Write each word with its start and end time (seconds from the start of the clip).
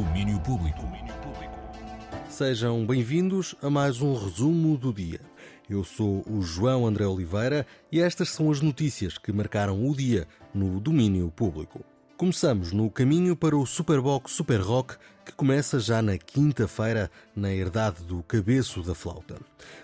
Domínio 0.00 0.40
Público. 0.40 0.80
Sejam 2.30 2.86
bem-vindos 2.86 3.54
a 3.60 3.68
mais 3.68 4.00
um 4.00 4.14
resumo 4.14 4.78
do 4.78 4.94
dia. 4.94 5.20
Eu 5.68 5.84
sou 5.84 6.24
o 6.26 6.40
João 6.40 6.86
André 6.86 7.06
Oliveira 7.06 7.66
e 7.92 8.00
estas 8.00 8.30
são 8.30 8.50
as 8.50 8.62
notícias 8.62 9.18
que 9.18 9.30
marcaram 9.30 9.86
o 9.86 9.94
dia 9.94 10.26
no 10.54 10.80
domínio 10.80 11.30
público. 11.30 11.84
Começamos 12.16 12.72
no 12.72 12.90
caminho 12.90 13.36
para 13.36 13.54
o 13.54 13.66
Superbox 13.66 14.32
Super 14.32 14.60
Rock, 14.60 14.96
que 15.22 15.32
começa 15.32 15.78
já 15.78 16.00
na 16.00 16.16
quinta-feira, 16.16 17.10
na 17.36 17.52
herdade 17.52 18.02
do 18.02 18.22
Cabeço 18.22 18.82
da 18.82 18.94
Flauta. 18.94 19.36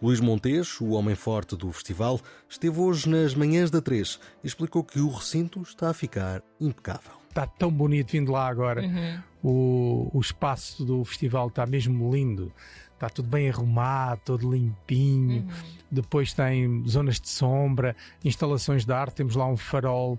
Luís 0.00 0.20
Montes, 0.20 0.80
o 0.80 0.92
homem 0.92 1.14
forte 1.14 1.54
do 1.54 1.70
festival, 1.70 2.18
esteve 2.48 2.80
hoje 2.80 3.10
nas 3.10 3.34
manhãs 3.34 3.70
da 3.70 3.82
3 3.82 4.18
e 4.42 4.46
explicou 4.46 4.82
que 4.82 5.00
o 5.00 5.10
recinto 5.10 5.60
está 5.60 5.90
a 5.90 5.94
ficar 5.94 6.42
impecável. 6.58 7.18
Está 7.28 7.46
tão 7.46 7.70
bonito 7.70 8.12
vindo 8.12 8.32
lá 8.32 8.48
agora. 8.48 8.82
Uhum. 8.82 9.22
O, 9.42 10.10
o 10.12 10.20
espaço 10.20 10.84
do 10.84 11.04
festival 11.04 11.48
está 11.48 11.64
mesmo 11.66 12.12
lindo. 12.12 12.52
Está 12.94 13.08
tudo 13.08 13.28
bem 13.28 13.48
arrumado, 13.48 14.20
todo 14.24 14.50
limpinho. 14.50 15.42
Uhum. 15.42 15.48
Depois 15.90 16.32
tem 16.32 16.82
zonas 16.88 17.20
de 17.20 17.28
sombra, 17.28 17.94
instalações 18.24 18.84
de 18.84 18.92
arte. 18.92 19.14
Temos 19.16 19.36
lá 19.36 19.46
um 19.46 19.56
farol 19.56 20.18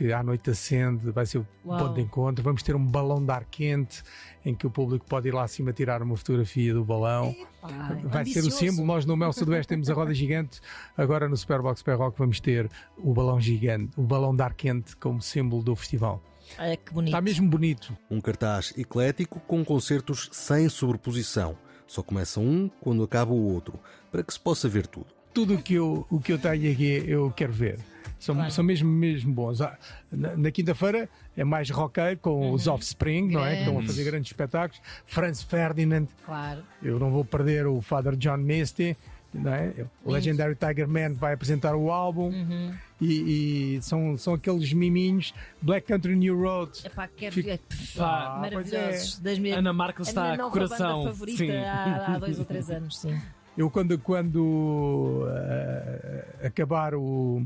que 0.00 0.12
à 0.12 0.22
noite 0.22 0.48
acende, 0.48 1.10
vai 1.10 1.26
ser 1.26 1.38
o 1.38 1.46
Uau. 1.64 1.78
ponto 1.78 1.94
de 1.94 2.00
encontro. 2.00 2.42
Vamos 2.42 2.62
ter 2.62 2.74
um 2.74 2.84
balão 2.84 3.22
de 3.22 3.30
ar 3.30 3.44
quente 3.44 4.02
em 4.44 4.54
que 4.54 4.66
o 4.66 4.70
público 4.70 5.04
pode 5.06 5.28
ir 5.28 5.34
lá 5.34 5.42
acima 5.44 5.72
tirar 5.72 6.02
uma 6.02 6.16
fotografia 6.16 6.72
do 6.72 6.82
balão. 6.84 7.34
Ai, 7.62 7.96
Vai 8.04 8.24
ser 8.24 8.40
o 8.40 8.50
símbolo. 8.50 8.86
Nós 8.86 9.04
no 9.04 9.14
Mel 9.16 9.32
Sudoeste 9.32 9.68
temos 9.68 9.90
a 9.90 9.94
roda 9.94 10.14
gigante. 10.14 10.60
Agora 10.96 11.28
no 11.28 11.36
Superbox 11.36 11.80
Super 11.80 11.96
Rock 11.96 12.18
vamos 12.18 12.40
ter 12.40 12.70
o 12.96 13.12
balão 13.12 13.38
gigante, 13.40 13.90
o 13.98 14.02
balão 14.02 14.34
de 14.34 14.42
ar 14.42 14.54
quente 14.54 14.96
como 14.96 15.20
símbolo 15.20 15.62
do 15.62 15.76
festival. 15.76 16.22
Olha 16.58 16.76
que 16.76 16.92
bonito. 16.92 17.08
Está 17.10 17.20
mesmo 17.20 17.48
bonito. 17.48 17.96
Um 18.10 18.20
cartaz 18.20 18.72
eclético 18.76 19.40
com 19.40 19.64
concertos 19.64 20.28
sem 20.32 20.68
sobreposição. 20.68 21.56
Só 21.86 22.02
começa 22.02 22.38
um 22.40 22.70
quando 22.80 23.02
acaba 23.02 23.32
o 23.32 23.52
outro, 23.52 23.78
para 24.12 24.22
que 24.22 24.32
se 24.32 24.38
possa 24.40 24.68
ver 24.68 24.86
tudo. 24.86 25.06
Tudo 25.34 25.54
o 25.54 25.62
que 25.62 25.74
eu, 25.74 26.06
o 26.10 26.20
que 26.20 26.32
eu 26.32 26.38
tenho 26.38 26.72
aqui 26.72 27.04
eu 27.06 27.30
quero 27.32 27.52
ver. 27.52 27.78
São, 28.18 28.34
Claro. 28.34 28.50
são 28.50 28.62
mesmo, 28.64 28.90
mesmo 28.90 29.32
bons. 29.32 29.60
Ah, 29.62 29.78
Na, 30.12 30.36
na 30.36 30.50
quinta-feira 30.50 31.08
é 31.36 31.42
mais 31.42 31.70
roqueiro 31.70 32.18
com 32.18 32.52
os 32.52 32.66
Offspring, 32.66 33.28
não 33.32 33.44
é? 33.44 33.54
Que 33.54 33.60
estão 33.62 33.78
a 33.78 33.82
fazer 33.82 34.04
grandes 34.04 34.30
espetáculos. 34.30 34.82
Franz 35.06 35.42
Ferdinand, 35.42 36.06
Claro. 36.26 36.62
eu 36.82 36.98
não 36.98 37.10
vou 37.10 37.24
perder 37.24 37.66
o 37.66 37.80
Father 37.80 38.14
John 38.16 38.36
Misty. 38.36 38.96
Não 39.32 39.52
é? 39.54 39.72
O 40.04 40.10
Legendary 40.12 40.56
Tiger 40.56 40.88
Man 40.88 41.14
vai 41.14 41.34
apresentar 41.34 41.76
o 41.76 41.90
álbum 41.90 42.30
Uhum. 42.30 42.74
e, 43.00 43.76
e 43.76 43.82
são, 43.82 44.16
são 44.18 44.34
aqueles 44.34 44.72
miminhos 44.72 45.32
Black 45.62 45.86
Country 45.86 46.16
New 46.16 46.36
Road. 46.40 46.72
Epá, 46.84 47.08
quero 47.16 47.34
ver. 47.42 47.60
Ah, 47.98 48.38
Maravilhosos. 48.40 48.72
pois 49.14 49.18
Das 49.20 49.38
minhas... 49.38 49.58
Ana 49.58 49.72
Marques 49.72 50.08
está 50.08 50.36
com 50.36 50.44
o 50.44 50.50
coração. 50.50 50.98
banda 51.04 51.10
favorita 51.12 51.38
Sim. 51.44 51.56
há, 51.58 52.14
há 52.14 52.18
dois 52.18 52.38
ou 52.40 52.44
três 52.44 52.70
anos, 52.70 52.98
sim. 52.98 53.16
Eu 53.56 53.70
quando, 53.70 53.98
quando 53.98 55.26
ah, 55.28 56.46
acabar 56.46 56.94
o, 56.94 57.42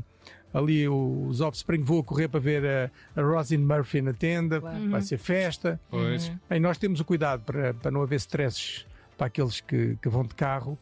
ali 0.53 0.87
os 0.89 1.39
Offspring 1.41 1.83
vou 1.83 2.03
correr 2.03 2.27
para 2.27 2.39
ver 2.39 2.65
a, 3.15 3.21
a 3.21 3.23
Rosin 3.23 3.57
Murphy 3.57 4.01
na 4.01 4.13
tenda, 4.13 4.59
Claro. 4.59 4.89
vai 4.89 5.01
ser 5.01 5.17
festa. 5.17 5.79
Pois. 5.89 6.31
Bem, 6.49 6.59
nós 6.59 6.77
temos 6.79 6.99
o 6.99 7.05
cuidado 7.05 7.41
para, 7.43 7.73
para 7.75 7.91
não 7.91 8.01
haver 8.01 8.15
stresses 8.15 8.85
para 9.17 9.27
aqueles 9.27 9.61
que, 9.61 9.97
que 10.01 10.09
vão 10.09 10.23
de 10.23 10.33
carro. 10.35 10.77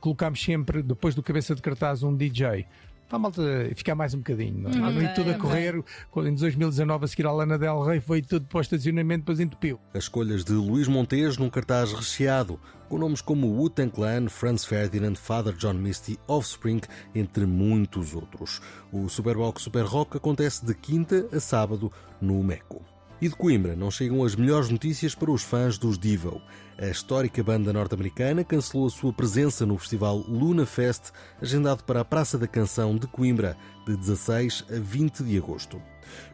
Colocamos 0.00 0.42
sempre, 0.42 0.82
depois 0.82 1.14
do 1.14 1.22
cabeça 1.22 1.54
de 1.54 1.62
cartaz, 1.62 2.02
um 2.02 2.14
DJ. 2.14 2.66
Para 3.08 3.16
a 3.16 3.18
malta 3.18 3.42
ficar 3.74 3.94
mais 3.94 4.12
um 4.12 4.18
bocadinho. 4.18 4.58
Não 4.58 4.70
é? 4.70 4.76
Não 4.76 5.02
ir 5.02 5.06
Ok, 5.06 5.14
tudo 5.14 5.30
a 5.30 5.34
correr. 5.34 5.74
Em 5.76 6.34
2019 6.34 7.04
a 7.06 7.08
seguir 7.08 7.26
à 7.26 7.32
Lana 7.32 7.58
Del 7.58 7.82
Rey 7.82 8.00
foi 8.00 8.20
tudo 8.20 8.46
para 8.46 8.58
o 8.58 8.60
estacionamento, 8.60 9.20
depois 9.20 9.40
entupiu. 9.40 9.80
As 9.94 10.04
escolhas 10.04 10.44
de 10.44 10.52
Luís 10.52 10.88
Montes 10.88 11.38
num 11.38 11.48
cartaz 11.48 11.90
recheado, 11.90 12.60
com 12.86 12.98
nomes 12.98 13.22
como 13.22 13.46
Wu-Tang 13.46 13.90
Clan, 13.90 14.28
Franz 14.28 14.66
Ferdinand, 14.66 15.14
Father 15.14 15.54
John 15.54 15.74
Misty, 15.74 16.18
Offspring, 16.28 16.82
entre 17.14 17.46
muitos 17.46 18.14
outros. 18.14 18.60
O 18.92 19.08
Superbox 19.08 19.62
Super 19.62 19.86
Rock 19.86 20.18
acontece 20.18 20.66
de 20.66 20.74
quinta 20.74 21.26
a 21.32 21.40
sábado 21.40 21.90
no 22.20 22.42
Meco. 22.42 22.97
E 23.20 23.28
de 23.28 23.34
Coimbra 23.34 23.74
não 23.74 23.90
chegam 23.90 24.22
as 24.22 24.36
melhores 24.36 24.70
notícias 24.70 25.12
para 25.12 25.32
os 25.32 25.42
fãs 25.42 25.76
dos 25.76 25.98
Devo. 25.98 26.40
A 26.78 26.86
histórica 26.86 27.42
banda 27.42 27.72
norte-americana 27.72 28.44
cancelou 28.44 28.86
a 28.86 28.90
sua 28.90 29.12
presença 29.12 29.66
no 29.66 29.76
festival 29.76 30.18
Luna 30.18 30.64
Fest, 30.64 31.10
agendado 31.42 31.82
para 31.82 32.00
a 32.00 32.04
Praça 32.04 32.38
da 32.38 32.46
Canção 32.46 32.96
de 32.96 33.08
Coimbra, 33.08 33.56
de 33.84 33.96
16 33.96 34.66
a 34.70 34.78
20 34.78 35.24
de 35.24 35.36
agosto. 35.36 35.82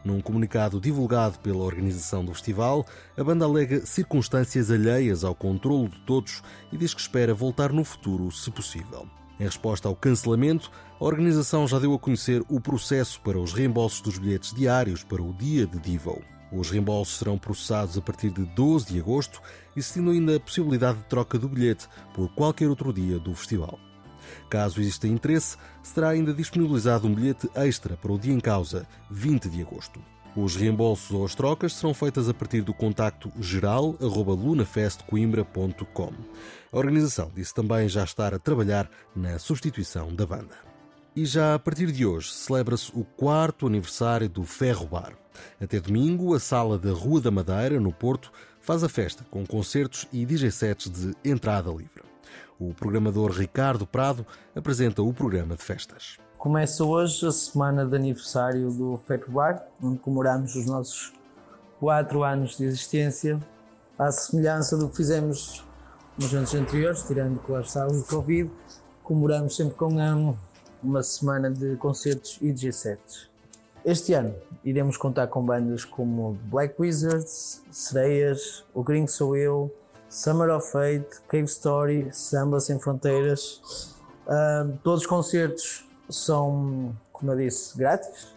Num 0.03 0.21
comunicado 0.21 0.79
divulgado 0.79 1.39
pela 1.39 1.63
organização 1.63 2.23
do 2.23 2.31
festival, 2.33 2.85
a 3.17 3.23
banda 3.23 3.45
alega 3.45 3.83
circunstâncias 3.83 4.69
alheias 4.69 5.23
ao 5.23 5.33
controlo 5.33 5.89
de 5.89 5.99
todos 6.01 6.43
e 6.71 6.77
diz 6.77 6.93
que 6.93 7.01
espera 7.01 7.33
voltar 7.33 7.73
no 7.73 7.83
futuro, 7.83 8.31
se 8.31 8.51
possível. 8.51 9.09
Em 9.39 9.43
resposta 9.45 9.87
ao 9.87 9.95
cancelamento, 9.95 10.69
a 10.99 11.03
organização 11.03 11.67
já 11.67 11.79
deu 11.79 11.95
a 11.95 11.99
conhecer 11.99 12.43
o 12.47 12.61
processo 12.61 13.19
para 13.21 13.39
os 13.39 13.53
reembolsos 13.53 14.01
dos 14.01 14.19
bilhetes 14.19 14.53
diários 14.53 15.03
para 15.03 15.23
o 15.23 15.33
dia 15.33 15.65
de 15.65 15.79
Devo. 15.79 16.34
Os 16.55 16.71
reembolsos 16.71 17.17
serão 17.17 17.37
processados 17.37 17.97
a 17.97 18.01
partir 18.01 18.29
de 18.29 18.45
12 18.45 18.85
de 18.85 18.97
agosto, 18.99 19.41
existindo 19.75 20.11
ainda 20.11 20.37
a 20.37 20.39
possibilidade 20.39 20.99
de 20.99 21.05
troca 21.05 21.37
do 21.37 21.49
bilhete 21.49 21.89
por 22.13 22.33
qualquer 22.33 22.69
outro 22.69 22.93
dia 22.93 23.19
do 23.19 23.35
festival. 23.35 23.77
Caso 24.49 24.79
exista 24.79 25.05
interesse, 25.07 25.57
será 25.83 26.07
ainda 26.09 26.33
disponibilizado 26.33 27.07
um 27.07 27.13
bilhete 27.13 27.47
extra 27.53 27.95
para 27.97 28.11
o 28.11 28.17
dia 28.17 28.33
em 28.33 28.39
causa, 28.39 28.87
20 29.11 29.47
de 29.49 29.61
agosto. 29.61 30.01
Os 30.33 30.55
reembolsos 30.55 31.11
ou 31.11 31.25
as 31.25 31.35
trocas 31.35 31.73
serão 31.73 31.93
feitas 31.93 32.29
a 32.29 32.33
partir 32.33 32.61
do 32.61 32.73
contacto 32.73 33.29
geral.lunafestcoimbra.com. 33.39 36.13
A 36.71 36.77
organização 36.77 37.29
disse 37.35 37.53
também 37.53 37.89
já 37.89 38.05
estar 38.05 38.33
a 38.33 38.39
trabalhar 38.39 38.89
na 39.15 39.37
substituição 39.39 40.15
da 40.15 40.25
banda. 40.25 40.55
E 41.15 41.25
já 41.25 41.53
a 41.53 41.59
partir 41.59 41.91
de 41.91 42.05
hoje 42.05 42.31
celebra-se 42.31 42.91
o 42.93 43.03
quarto 43.03 43.67
aniversário 43.67 44.27
do 44.27 44.43
Ferro 44.43 44.87
Bar. 44.87 45.24
Até 45.61 45.79
domingo, 45.79 46.33
a 46.33 46.39
sala 46.39 46.77
da 46.77 46.91
Rua 46.91 47.21
da 47.21 47.31
Madeira, 47.31 47.79
no 47.79 47.91
Porto, 47.91 48.31
faz 48.61 48.83
a 48.83 48.89
festa 48.89 49.25
com 49.29 49.45
concertos 49.45 50.07
e 50.11 50.25
DJ 50.25 50.51
sets 50.51 50.89
de 50.89 51.15
entrada 51.23 51.69
livre. 51.69 52.03
O 52.59 52.73
programador 52.73 53.31
Ricardo 53.31 53.85
Prado 53.85 54.25
apresenta 54.55 55.01
o 55.01 55.13
programa 55.13 55.55
de 55.55 55.61
festas. 55.61 56.17
Começa 56.37 56.83
hoje 56.83 57.25
a 57.27 57.31
semana 57.31 57.85
de 57.85 57.95
aniversário 57.95 58.71
do 58.71 58.99
Ferro 59.07 59.31
Bar, 59.31 59.65
onde 59.81 59.99
comemoramos 59.99 60.55
os 60.55 60.65
nossos 60.65 61.13
4 61.79 62.23
anos 62.23 62.57
de 62.57 62.65
existência, 62.65 63.39
à 63.97 64.11
semelhança 64.11 64.77
do 64.77 64.89
que 64.89 64.97
fizemos 64.97 65.65
nos 66.17 66.33
anos 66.33 66.53
anteriores, 66.53 67.03
tirando 67.03 67.39
com 67.39 67.55
as 67.55 67.71
salas 67.71 68.01
de 68.01 68.07
Covid, 68.07 68.49
comemoramos 69.03 69.55
sempre 69.55 69.75
com 69.75 69.93
um, 69.93 70.35
uma 70.81 71.03
semana 71.03 71.51
de 71.51 71.75
concertos 71.77 72.37
e 72.41 72.51
DJ 72.51 72.71
sets. 72.71 73.29
Este 73.85 74.13
ano 74.13 74.33
iremos 74.63 74.97
contar 74.97 75.27
com 75.27 75.45
bandas 75.45 75.85
como 75.85 76.39
Black 76.45 76.73
Wizards, 76.81 77.61
Sereias, 77.69 78.65
O 78.73 78.81
Gringo 78.81 79.07
Sou 79.07 79.37
Eu, 79.37 79.71
Summer 80.09 80.49
of 80.49 80.71
Fate, 80.71 81.21
Cave 81.27 81.45
Story, 81.45 82.09
Samba 82.11 82.59
Sem 82.59 82.79
Fronteiras. 82.79 83.93
Ah, 84.27 84.65
todos 84.83 85.01
os 85.01 85.05
concertos 85.05 85.87
são, 86.09 86.95
como 87.13 87.31
eu 87.33 87.37
disse, 87.37 87.77
grátis 87.77 88.35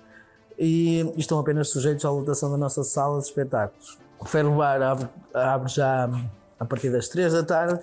e 0.58 1.10
estão 1.16 1.38
apenas 1.38 1.70
sujeitos 1.70 2.04
à 2.04 2.10
lotação 2.10 2.50
da 2.50 2.58
nossa 2.58 2.84
sala 2.84 3.18
de 3.18 3.24
espetáculos. 3.24 3.98
O 4.20 4.26
Ferro 4.26 4.54
Bar 4.54 4.82
abre, 4.82 5.08
abre 5.32 5.72
já 5.72 6.10
a 6.60 6.64
partir 6.66 6.90
das 6.90 7.08
3 7.08 7.32
da 7.32 7.42
tarde 7.42 7.82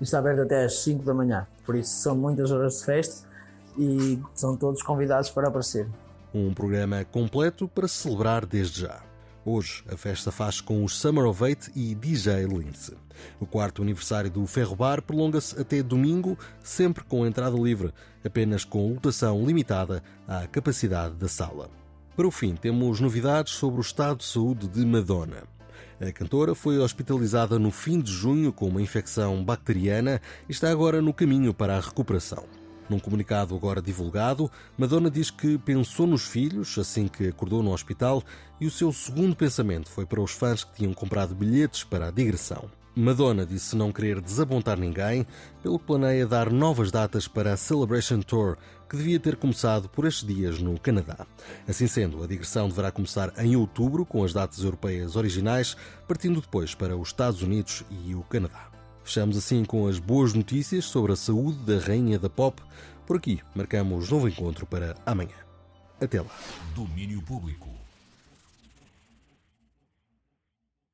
e 0.00 0.02
está 0.02 0.18
aberto 0.18 0.40
até 0.40 0.64
às 0.64 0.80
5 0.80 1.04
da 1.04 1.14
manhã. 1.14 1.46
Por 1.64 1.76
isso 1.76 2.02
são 2.02 2.16
muitas 2.16 2.50
horas 2.50 2.80
de 2.80 2.84
festa 2.84 3.28
e 3.78 4.20
são 4.34 4.56
todos 4.56 4.82
convidados 4.82 5.30
para 5.30 5.46
aparecer. 5.46 5.86
Um 6.38 6.52
programa 6.52 7.02
completo 7.02 7.66
para 7.66 7.88
celebrar 7.88 8.44
desde 8.44 8.82
já. 8.82 9.02
Hoje, 9.42 9.82
a 9.90 9.96
festa 9.96 10.30
faz 10.30 10.60
com 10.60 10.84
os 10.84 10.94
Summer 10.94 11.24
of 11.24 11.42
Eight 11.42 11.72
e 11.74 11.94
DJ 11.94 12.44
Lince. 12.44 12.94
O 13.40 13.46
quarto 13.46 13.80
aniversário 13.80 14.30
do 14.30 14.46
Ferro 14.46 14.76
Bar 14.76 15.00
prolonga-se 15.00 15.58
até 15.58 15.82
domingo, 15.82 16.38
sempre 16.62 17.04
com 17.04 17.26
entrada 17.26 17.56
livre, 17.56 17.90
apenas 18.22 18.66
com 18.66 18.92
lotação 18.92 19.46
limitada 19.46 20.02
à 20.28 20.46
capacidade 20.46 21.14
da 21.14 21.26
sala. 21.26 21.70
Para 22.14 22.28
o 22.28 22.30
fim, 22.30 22.54
temos 22.54 23.00
novidades 23.00 23.54
sobre 23.54 23.80
o 23.80 23.80
estado 23.80 24.18
de 24.18 24.24
saúde 24.24 24.68
de 24.68 24.84
Madonna. 24.84 25.44
A 25.98 26.12
cantora 26.12 26.54
foi 26.54 26.78
hospitalizada 26.78 27.58
no 27.58 27.70
fim 27.70 27.98
de 27.98 28.12
junho 28.12 28.52
com 28.52 28.68
uma 28.68 28.82
infecção 28.82 29.42
bacteriana 29.42 30.20
e 30.46 30.52
está 30.52 30.70
agora 30.70 31.00
no 31.00 31.14
caminho 31.14 31.54
para 31.54 31.78
a 31.78 31.80
recuperação. 31.80 32.44
Num 32.88 33.00
comunicado 33.00 33.54
agora 33.54 33.82
divulgado, 33.82 34.50
Madonna 34.78 35.10
diz 35.10 35.30
que 35.30 35.58
pensou 35.58 36.06
nos 36.06 36.26
filhos 36.26 36.78
assim 36.78 37.08
que 37.08 37.28
acordou 37.28 37.62
no 37.62 37.72
hospital 37.72 38.22
e 38.60 38.66
o 38.66 38.70
seu 38.70 38.92
segundo 38.92 39.34
pensamento 39.34 39.90
foi 39.90 40.06
para 40.06 40.20
os 40.20 40.30
fãs 40.30 40.62
que 40.62 40.76
tinham 40.76 40.94
comprado 40.94 41.34
bilhetes 41.34 41.82
para 41.82 42.08
a 42.08 42.10
digressão. 42.10 42.70
Madonna 42.98 43.44
disse 43.44 43.76
não 43.76 43.92
querer 43.92 44.22
desapontar 44.22 44.78
ninguém, 44.78 45.26
pelo 45.62 45.78
que 45.78 45.84
planeia 45.84 46.26
dar 46.26 46.50
novas 46.50 46.90
datas 46.90 47.28
para 47.28 47.52
a 47.52 47.56
Celebration 47.56 48.20
Tour, 48.20 48.56
que 48.88 48.96
devia 48.96 49.20
ter 49.20 49.36
começado 49.36 49.86
por 49.86 50.06
estes 50.06 50.26
dias 50.26 50.60
no 50.60 50.80
Canadá. 50.80 51.26
Assim 51.68 51.86
sendo, 51.86 52.24
a 52.24 52.26
digressão 52.26 52.68
deverá 52.68 52.90
começar 52.90 53.34
em 53.36 53.54
outubro, 53.54 54.06
com 54.06 54.24
as 54.24 54.32
datas 54.32 54.64
europeias 54.64 55.14
originais, 55.14 55.76
partindo 56.08 56.40
depois 56.40 56.74
para 56.74 56.96
os 56.96 57.08
Estados 57.08 57.42
Unidos 57.42 57.84
e 58.06 58.14
o 58.14 58.22
Canadá. 58.22 58.75
Fechamos 59.06 59.36
assim 59.36 59.64
com 59.64 59.86
as 59.86 60.00
boas 60.00 60.34
notícias 60.34 60.84
sobre 60.84 61.12
a 61.12 61.16
saúde 61.16 61.58
da 61.58 61.78
Rainha 61.78 62.18
da 62.18 62.28
Pop. 62.28 62.60
Por 63.06 63.16
aqui, 63.16 63.40
marcamos 63.54 64.10
novo 64.10 64.28
encontro 64.28 64.66
para 64.66 64.96
amanhã. 65.06 65.36
Até 66.00 66.20
lá. 66.20 66.26
Domínio 66.74 67.22
Público. 67.22 67.85